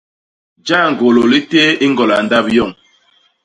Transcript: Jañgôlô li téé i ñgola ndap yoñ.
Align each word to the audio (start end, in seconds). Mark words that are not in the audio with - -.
Jañgôlô 0.67 1.23
li 1.31 1.39
téé 1.49 1.67
i 1.83 1.85
ñgola 1.91 2.15
ndap 2.25 2.45
yoñ. 2.55 2.71